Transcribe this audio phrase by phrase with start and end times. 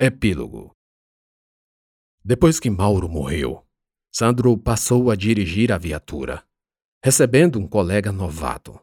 [0.00, 0.76] Epílogo
[2.24, 3.66] Depois que Mauro morreu,
[4.14, 6.44] Sandro passou a dirigir a viatura,
[7.04, 8.78] recebendo um colega novato.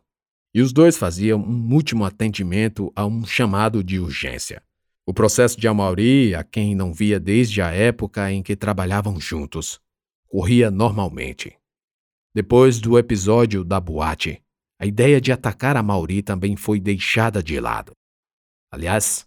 [0.54, 4.62] E os dois faziam um último atendimento a um chamado de urgência.
[5.06, 9.80] O processo de Amauri, a quem não via desde a época em que trabalhavam juntos,
[10.28, 11.58] corria normalmente.
[12.34, 14.44] Depois do episódio da boate,
[14.78, 17.94] a ideia de atacar a Mauri também foi deixada de lado.
[18.70, 19.26] Aliás,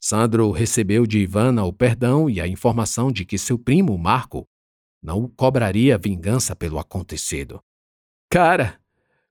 [0.00, 4.48] Sandro recebeu de Ivana o perdão e a informação de que seu primo Marco
[5.02, 7.62] não cobraria vingança pelo acontecido.
[8.30, 8.80] Cara,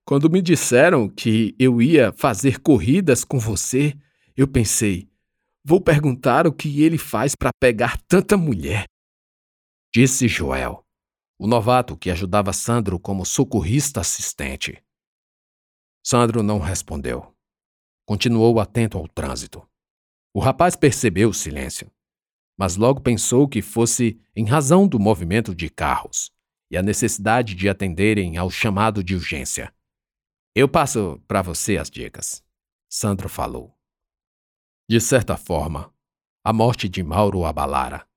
[0.04, 3.96] quando me disseram que eu ia fazer corridas com você,
[4.36, 5.08] eu pensei,
[5.64, 8.86] vou perguntar o que ele faz para pegar tanta mulher.
[9.92, 10.84] Disse Joel,
[11.36, 14.80] o novato que ajudava Sandro como socorrista assistente.
[16.04, 17.34] Sandro não respondeu.
[18.06, 19.66] Continuou atento ao trânsito.
[20.32, 21.90] O rapaz percebeu o silêncio,
[22.56, 26.30] mas logo pensou que fosse em razão do movimento de carros
[26.70, 29.74] e a necessidade de atenderem ao chamado de urgência.
[30.54, 32.44] Eu passo para você as dicas,
[32.88, 33.76] Sandro falou.
[34.88, 35.94] De certa forma,
[36.44, 38.08] a morte de Mauro abalara.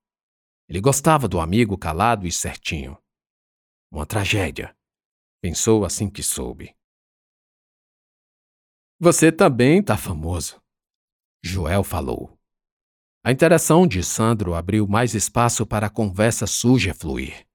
[0.70, 2.98] Ele gostava do amigo calado e certinho.
[3.92, 4.76] Uma tragédia,
[5.42, 6.76] pensou assim que soube.
[9.00, 10.63] Você também tá famoso.
[11.46, 12.40] Joel falou.
[13.22, 17.46] A interação de Sandro abriu mais espaço para a conversa suja fluir.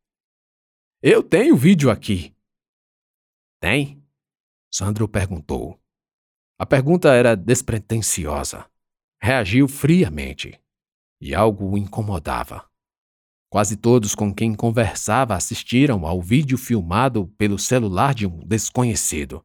[1.03, 2.37] Eu tenho vídeo aqui.
[3.59, 4.05] Tem?
[4.71, 5.81] Sandro perguntou.
[6.59, 8.71] A pergunta era despretensiosa.
[9.23, 10.61] Reagiu friamente.
[11.19, 12.69] E algo o incomodava.
[13.51, 19.43] Quase todos com quem conversava assistiram ao vídeo filmado pelo celular de um desconhecido,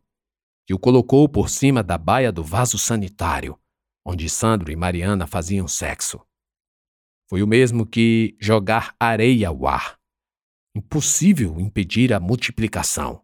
[0.68, 3.58] que o colocou por cima da baia do vaso sanitário
[4.06, 6.20] onde Sandro e Mariana faziam sexo.
[7.30, 9.98] Foi o mesmo que jogar areia ao ar.
[10.76, 13.24] Impossível impedir a multiplicação,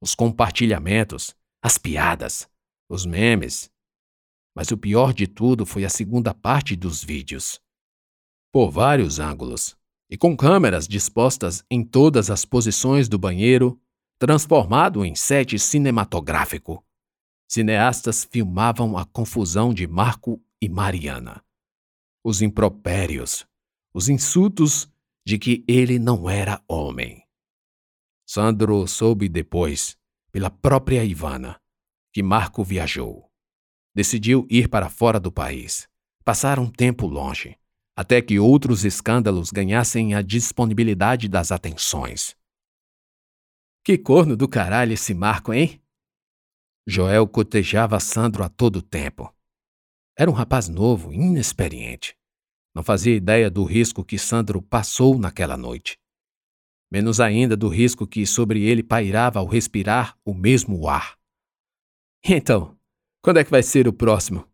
[0.00, 2.48] os compartilhamentos, as piadas,
[2.88, 3.70] os memes.
[4.54, 7.60] Mas o pior de tudo foi a segunda parte dos vídeos.
[8.52, 9.76] Por vários ângulos,
[10.10, 13.80] e com câmeras dispostas em todas as posições do banheiro,
[14.18, 16.84] transformado em set cinematográfico
[17.50, 21.44] cineastas filmavam a confusão de Marco e Mariana.
[22.22, 23.44] Os impropérios,
[23.92, 24.88] os insultos
[25.26, 27.24] de que ele não era homem.
[28.24, 29.98] Sandro soube depois,
[30.30, 31.60] pela própria Ivana,
[32.12, 33.28] que Marco viajou.
[33.92, 35.88] Decidiu ir para fora do país,
[36.24, 37.58] passar um tempo longe,
[37.96, 42.36] até que outros escândalos ganhassem a disponibilidade das atenções.
[43.82, 45.79] Que corno do caralho esse Marco, hein?
[46.86, 49.32] Joel cotejava Sandro a todo tempo.
[50.16, 52.16] Era um rapaz novo, inexperiente.
[52.74, 55.98] Não fazia ideia do risco que Sandro passou naquela noite.
[56.90, 61.16] Menos ainda do risco que sobre ele pairava ao respirar o mesmo ar.
[62.24, 62.76] Então,
[63.22, 64.46] quando é que vai ser o próximo?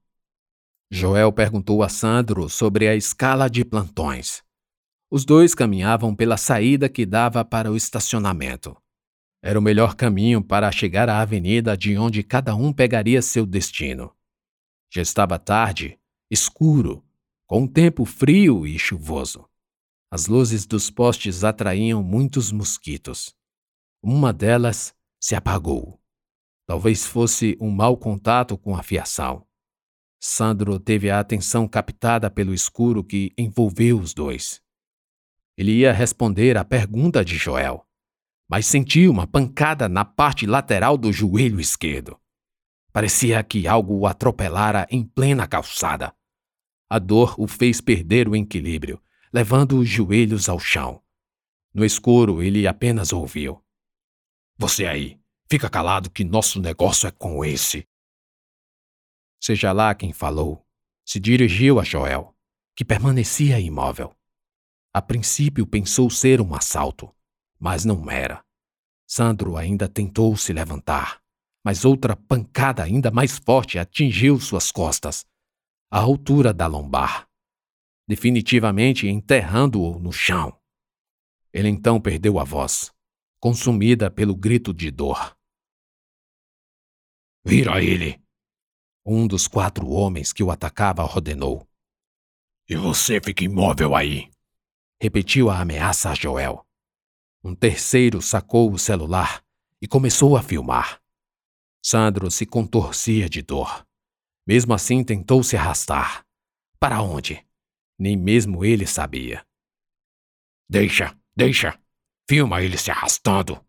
[0.91, 4.45] Joel perguntou a Sandro sobre a escala de plantões.
[5.11, 8.77] Os dois caminhavam pela saída que dava para o estacionamento.
[9.43, 14.13] Era o melhor caminho para chegar à avenida de onde cada um pegaria seu destino.
[14.91, 15.99] Já estava tarde,
[16.31, 17.05] escuro,
[17.47, 19.49] com um tempo frio e chuvoso.
[20.11, 23.37] As luzes dos postes atraíam muitos mosquitos.
[24.03, 26.01] Uma delas se apagou.
[26.67, 29.47] Talvez fosse um mau contato com a fiação.
[30.19, 34.61] Sandro teve a atenção captada pelo escuro que envolveu os dois.
[35.57, 37.86] Ele ia responder à pergunta de Joel
[38.49, 42.19] mas senti uma pancada na parte lateral do joelho esquerdo.
[42.93, 46.15] Parecia que algo o atropelara em plena calçada.
[46.89, 49.03] A dor o fez perder o equilíbrio,
[49.33, 51.03] levando os joelhos ao chão.
[51.75, 53.63] No escuro, ele apenas ouviu:
[54.57, 55.21] Você aí,
[55.51, 57.87] fica calado que nosso negócio é com esse.
[59.43, 60.65] Seja lá quem falou,
[61.05, 62.35] se dirigiu a Joel,
[62.75, 64.17] que permanecia imóvel.
[64.95, 67.15] A princípio pensou ser um assalto
[67.59, 68.45] mas não era.
[69.07, 71.23] Sandro ainda tentou se levantar,
[71.65, 75.25] mas outra pancada ainda mais forte atingiu suas costas,
[75.91, 77.29] à altura da lombar,
[78.09, 80.59] definitivamente enterrando-o no chão.
[81.53, 82.93] Ele então perdeu a voz,
[83.39, 85.37] consumida pelo grito de dor.
[87.45, 88.21] Vira ele!
[89.05, 91.65] Um dos quatro homens que o atacava ordenou.
[92.69, 94.29] E você fica imóvel aí!
[95.01, 96.66] Repetiu a ameaça a Joel.
[97.47, 99.41] Um terceiro sacou o celular
[99.81, 101.01] e começou a filmar.
[101.81, 103.87] Sandro se contorcia de dor.
[104.45, 106.27] Mesmo assim, tentou se arrastar.
[106.81, 107.47] Para onde?
[107.97, 109.47] Nem mesmo ele sabia.
[110.69, 111.81] Deixa, deixa!
[112.29, 113.65] Filma ele se arrastando!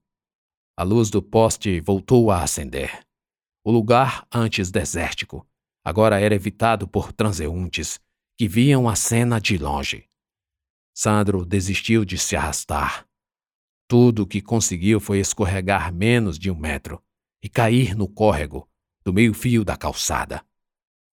[0.76, 3.06] A luz do poste voltou a acender.
[3.64, 5.48] O lugar, antes desértico,
[5.86, 8.00] agora era evitado por transeuntes
[8.40, 10.10] que viam a cena de longe.
[10.96, 13.08] Sandro desistiu de se arrastar.
[13.88, 17.02] Tudo o que conseguiu foi escorregar menos de um metro
[17.42, 18.70] e cair no córrego
[19.04, 20.46] do meio-fio da calçada.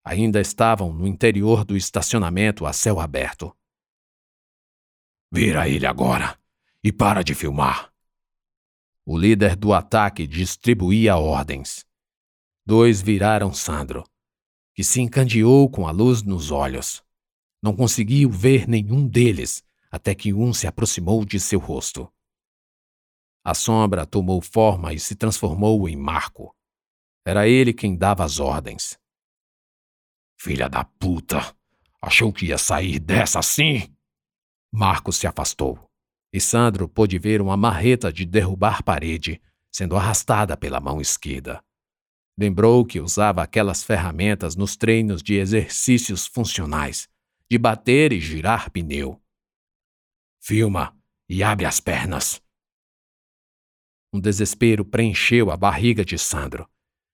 [0.03, 3.55] Ainda estavam no interior do estacionamento a céu aberto.
[5.31, 6.37] Vira ele agora
[6.83, 7.91] e para de filmar.
[9.05, 11.85] O líder do ataque distribuía ordens.
[12.65, 14.03] Dois viraram Sandro,
[14.73, 17.03] que se encandeou com a luz nos olhos.
[17.61, 22.11] Não conseguiu ver nenhum deles até que um se aproximou de seu rosto.
[23.45, 26.55] A sombra tomou forma e se transformou em Marco.
[27.23, 28.99] Era ele quem dava as ordens.
[30.35, 31.55] Filha da puta!
[32.01, 33.95] Achou que ia sair dessa assim?
[34.71, 35.89] Marco se afastou,
[36.33, 39.39] e Sandro pôde ver uma marreta de derrubar parede
[39.71, 41.63] sendo arrastada pela mão esquerda.
[42.37, 47.07] Lembrou que usava aquelas ferramentas nos treinos de exercícios funcionais,
[47.49, 49.21] de bater e girar pneu.
[50.41, 52.44] Filma e abre as pernas.
[54.15, 56.65] Um desespero preencheu a barriga de Sandro.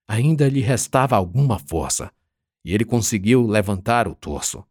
[0.08, 2.12] Ainda lhe restava alguma força,
[2.64, 4.64] e ele conseguiu levantar o torso.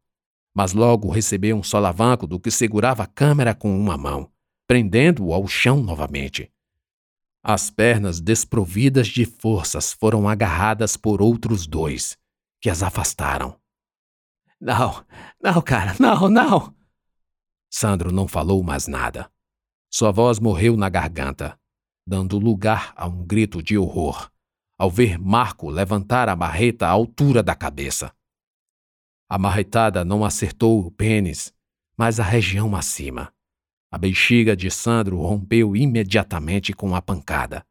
[0.55, 4.31] Mas logo recebeu um solavanco do que segurava a câmera com uma mão,
[4.65, 6.49] prendendo-o ao chão novamente.
[7.43, 12.17] As pernas desprovidas de forças foram agarradas por outros dois,
[12.61, 13.59] que as afastaram.
[14.61, 15.05] Não,
[15.43, 16.73] não, cara, não, não!
[17.69, 19.29] Sandro não falou mais nada.
[19.91, 21.59] Sua voz morreu na garganta,
[22.11, 24.29] dando lugar a um grito de horror
[24.77, 28.13] ao ver Marco levantar a marreta à altura da cabeça.
[29.29, 31.55] A marretada não acertou o pênis,
[31.97, 33.31] mas a região acima.
[33.93, 37.63] A bexiga de Sandro rompeu imediatamente com a pancada,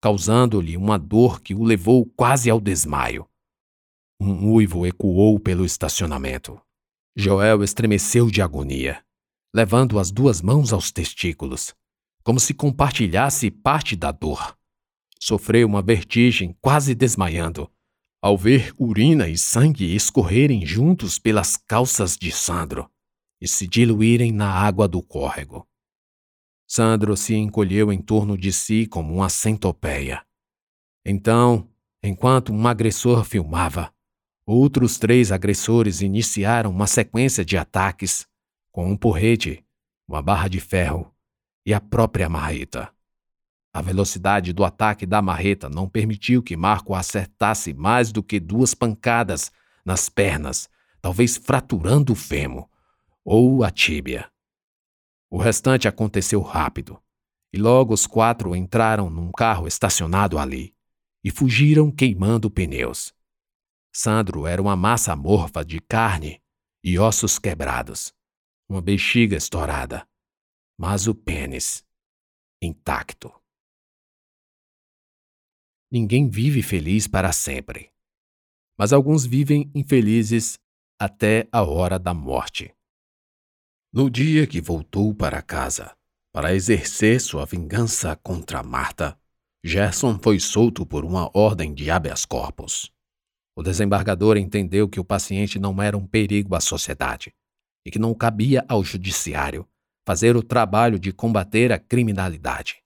[0.00, 3.26] causando-lhe uma dor que o levou quase ao desmaio.
[4.20, 6.60] Um uivo ecoou pelo estacionamento.
[7.16, 9.02] Joel estremeceu de agonia,
[9.54, 11.74] levando as duas mãos aos testículos,
[12.22, 14.56] como se compartilhasse parte da dor
[15.22, 17.70] sofreu uma vertigem, quase desmaiando,
[18.20, 22.90] ao ver urina e sangue escorrerem juntos pelas calças de Sandro
[23.40, 25.64] e se diluírem na água do córrego.
[26.66, 30.26] Sandro se encolheu em torno de si como uma centopeia.
[31.06, 31.70] Então,
[32.02, 33.94] enquanto um agressor filmava,
[34.44, 38.26] outros três agressores iniciaram uma sequência de ataques
[38.72, 39.64] com um porrete,
[40.08, 41.11] uma barra de ferro
[41.64, 42.92] e a própria marreta.
[43.72, 48.74] A velocidade do ataque da marreta não permitiu que Marco acertasse mais do que duas
[48.74, 49.50] pancadas
[49.84, 50.68] nas pernas,
[51.00, 52.68] talvez fraturando o fêmur
[53.24, 54.30] ou a tíbia.
[55.30, 57.00] O restante aconteceu rápido,
[57.52, 60.74] e logo os quatro entraram num carro estacionado ali
[61.24, 63.14] e fugiram queimando pneus.
[63.94, 66.42] Sandro era uma massa amorfa de carne
[66.82, 68.12] e ossos quebrados,
[68.68, 70.06] uma bexiga estourada,
[70.82, 71.86] mas o pênis
[72.60, 73.32] intacto.
[75.88, 77.92] Ninguém vive feliz para sempre.
[78.76, 80.58] Mas alguns vivem infelizes
[81.00, 82.74] até a hora da morte.
[83.92, 85.96] No dia que voltou para casa
[86.32, 89.16] para exercer sua vingança contra Marta,
[89.62, 92.92] Gerson foi solto por uma ordem de habeas corpus.
[93.56, 97.32] O desembargador entendeu que o paciente não era um perigo à sociedade
[97.86, 99.64] e que não cabia ao judiciário
[100.04, 102.82] fazer o trabalho de combater a criminalidade.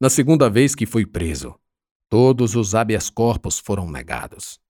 [0.00, 1.58] Na segunda vez que foi preso,
[2.08, 4.60] todos os habeas corpus foram negados.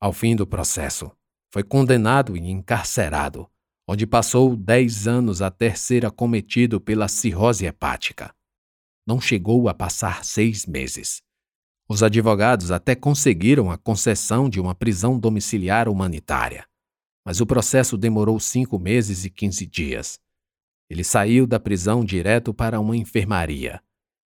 [0.00, 1.10] Ao fim do processo,
[1.50, 3.50] foi condenado e encarcerado,
[3.86, 8.34] onde passou dez anos até ser acometido pela cirrose hepática.
[9.06, 11.22] Não chegou a passar seis meses.
[11.88, 16.66] Os advogados até conseguiram a concessão de uma prisão domiciliar humanitária,
[17.24, 20.20] mas o processo demorou cinco meses e quinze dias.
[20.90, 23.82] Ele saiu da prisão direto para uma enfermaria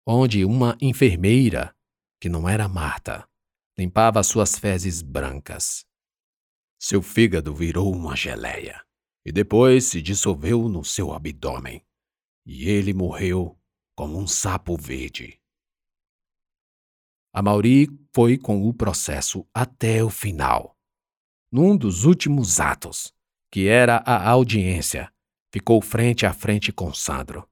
[0.06, 1.76] onde uma enfermeira,
[2.20, 3.28] que não era Marta,
[3.78, 5.86] limpava suas fezes brancas.
[6.80, 8.84] Seu fígado virou uma geleia
[9.24, 11.86] e depois se dissolveu no seu abdômen,
[12.46, 13.58] e ele morreu
[13.96, 15.40] como um sapo verde.
[17.34, 20.76] A Mauri foi com o processo até o final.
[21.52, 23.14] Num dos últimos atos,
[23.52, 25.14] que era a audiência,
[25.52, 27.48] ficou frente a frente com Sandro.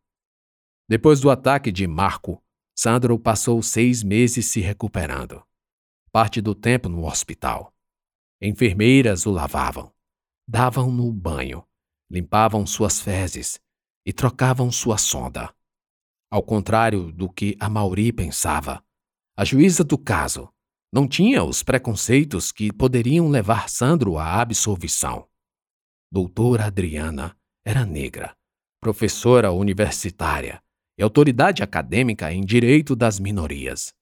[0.87, 2.43] Depois do ataque de Marco,
[2.75, 5.43] Sandro passou seis meses se recuperando.
[6.11, 7.73] Parte do tempo no hospital.
[8.41, 9.93] Enfermeiras o lavavam,
[10.47, 11.63] davam-no banho,
[12.09, 13.59] limpavam suas fezes
[14.05, 15.53] e trocavam sua sonda.
[16.31, 18.83] Ao contrário do que a Mauri pensava,
[19.37, 20.49] a juíza do caso
[20.91, 25.27] não tinha os preconceitos que poderiam levar Sandro à absolvição.
[26.11, 28.35] Doutora Adriana era negra,
[28.81, 30.61] professora universitária
[30.97, 33.93] e autoridade acadêmica em direito das minorias.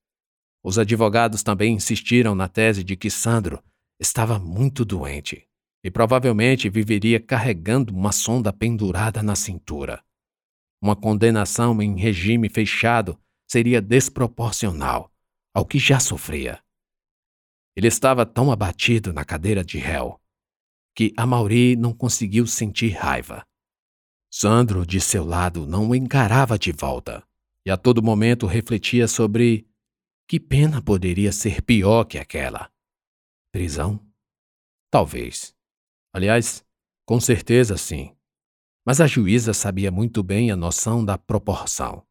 [0.64, 3.64] Os advogados também insistiram na tese de que Sandro
[4.00, 5.48] estava muito doente
[5.84, 10.04] e provavelmente viveria carregando uma sonda pendurada na cintura.
[10.82, 13.18] Uma condenação em regime fechado
[13.50, 15.12] seria desproporcional
[15.54, 16.62] ao que já sofria.
[17.76, 20.20] Ele estava tão abatido na cadeira de réu
[20.98, 23.46] que a Mauri não conseguiu sentir raiva.
[24.34, 27.24] Sandro, de seu lado, não o encarava de volta
[27.64, 29.68] e a todo momento refletia sobre
[30.28, 32.72] que pena poderia ser pior que aquela.
[33.52, 34.00] Prisão?
[34.90, 35.54] Talvez.
[36.14, 36.66] Aliás,
[37.06, 38.16] com certeza sim.
[38.86, 42.08] Mas a juíza sabia muito bem a noção da proporção.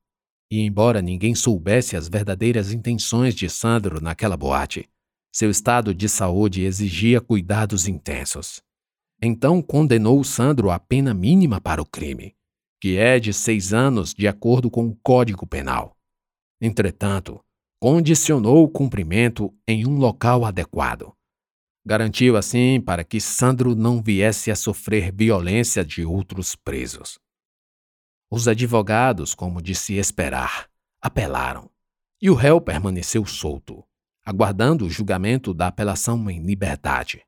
[0.51, 4.89] E embora ninguém soubesse as verdadeiras intenções de Sandro naquela boate,
[5.33, 8.65] seu estado de saúde exigia cuidados intensos.
[9.21, 12.35] Então condenou Sandro à pena mínima para o crime,
[12.81, 15.97] que é de seis anos de acordo com o Código Penal.
[16.61, 17.43] Entretanto,
[17.81, 21.13] condicionou o cumprimento em um local adequado.
[21.85, 27.19] Garantiu assim para que Sandro não viesse a sofrer violência de outros presos.
[28.31, 30.69] Os advogados, como de se esperar,
[31.01, 31.71] apelaram,
[32.21, 33.85] e o réu permaneceu solto
[34.27, 37.25] aguardando o julgamento da apelação em liberdade.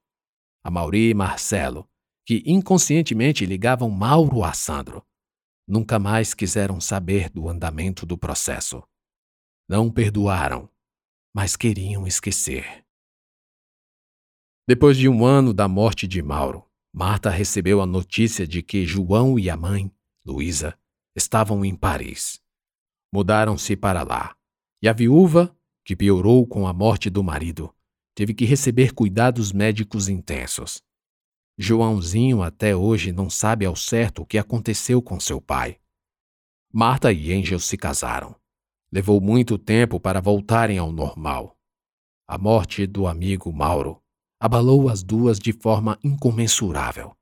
[0.65, 1.89] A Mauri e Marcelo,
[2.27, 5.07] que inconscientemente ligavam Mauro a Sandro,
[5.67, 8.83] nunca mais quiseram saber do andamento do processo.
[9.69, 10.69] Não perdoaram,
[11.35, 12.85] mas queriam esquecer.
[14.67, 19.39] Depois de um ano da morte de Mauro, Marta recebeu a notícia de que João
[19.39, 19.91] e a mãe,
[20.25, 20.79] Luísa,
[21.15, 22.43] estavam em Paris.
[23.13, 24.37] Mudaram-se para lá,
[24.83, 27.75] e a viúva que piorou com a morte do marido,
[28.19, 30.83] teve que receber cuidados médicos intensos.
[31.57, 35.79] Joãozinho até hoje não sabe ao certo o que aconteceu com seu pai.
[36.73, 38.35] Marta e Angel se casaram.
[38.91, 41.57] Levou muito tempo para voltarem ao normal.
[42.27, 44.03] A morte do amigo Mauro
[44.41, 47.17] abalou as duas de forma incomensurável.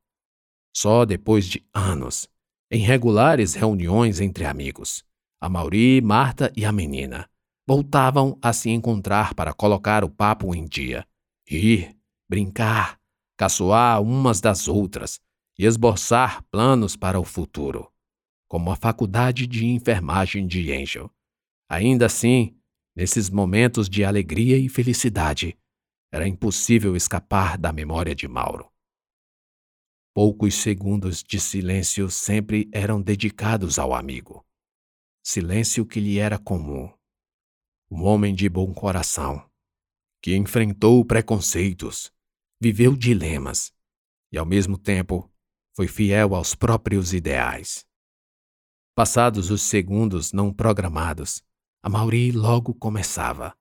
[0.74, 2.26] Só depois de anos,
[2.70, 5.04] em regulares reuniões entre amigos,
[5.38, 7.28] a Mauri, Marta e a menina
[7.66, 11.06] voltavam a se encontrar para colocar o papo em dia,
[11.46, 11.96] rir,
[12.28, 13.00] brincar,
[13.37, 15.20] caçoar umas das outras
[15.58, 17.92] e esboçar planos para o futuro,
[18.49, 21.11] como a faculdade de enfermagem de Angel.
[21.68, 22.56] Ainda assim,
[22.94, 25.58] nesses momentos de alegria e felicidade,
[26.12, 28.70] era impossível escapar da memória de Mauro.
[30.14, 34.46] Poucos segundos de silêncio sempre eram dedicados ao amigo.
[35.23, 36.88] Silêncio que lhe era comum
[37.90, 39.48] um homem de bom coração,
[40.20, 42.12] que enfrentou preconceitos,
[42.60, 43.72] viveu dilemas
[44.32, 45.30] e, ao mesmo tempo,
[45.74, 47.86] foi fiel aos próprios ideais.
[48.94, 51.44] Passados os segundos não programados,
[51.82, 53.56] a Mauri logo começava.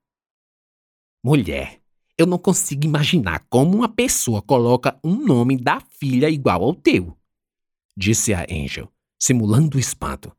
[1.22, 1.80] Mulher,
[2.18, 7.16] eu não consigo imaginar como uma pessoa coloca um nome da filha igual ao teu,
[7.96, 8.90] disse a Angel,
[9.20, 10.34] simulando espanto.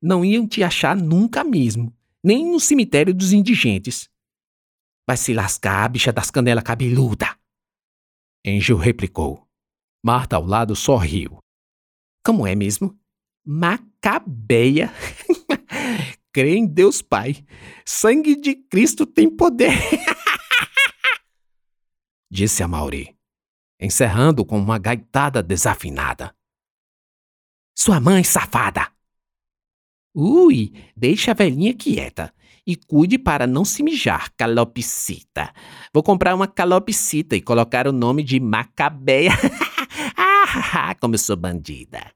[0.00, 4.10] Não iam te achar nunca mesmo nem no cemitério dos indigentes.
[5.06, 7.38] Vai se lascar, a bicha das canelas cabeluda.
[8.46, 9.48] Angel replicou.
[10.04, 11.38] Marta ao lado sorriu.
[12.24, 12.96] Como é mesmo?
[13.44, 14.92] Macabeia.
[16.32, 17.44] Crê em Deus Pai.
[17.86, 19.72] Sangue de Cristo tem poder.
[22.30, 23.16] Disse a Mauri,
[23.80, 26.36] encerrando com uma gaitada desafinada.
[27.76, 28.92] Sua mãe safada!
[30.14, 32.32] Ui, deixa a velhinha quieta.
[32.66, 35.50] E cuide para não se mijar, calopsita.
[35.92, 39.30] Vou comprar uma calopsita e colocar o nome de Macabeia.
[40.16, 42.12] ah, como eu sou bandida.